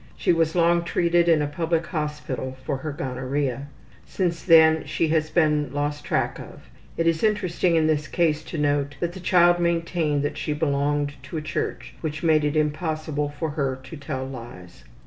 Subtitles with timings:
[0.17, 3.67] She was long treated in a public hospital for her gonorrhea.
[4.03, 6.67] Since then she has been lost track of.
[6.97, 11.21] It is interesting in this case to note that the child maintained that she belonged
[11.21, 14.83] to a church, which made it impossible for her to tell lies.